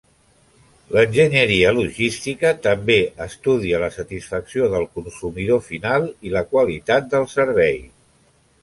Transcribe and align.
L'enginyeria 0.95 1.73
logística 1.79 2.53
també 2.69 2.97
estudia 3.27 3.83
la 3.85 3.91
satisfacció 3.99 4.71
del 4.73 4.89
consumidor 4.97 5.63
final 5.71 6.11
i 6.31 6.37
la 6.39 6.47
qualitat 6.57 7.15
del 7.17 7.33
servei. 7.41 7.81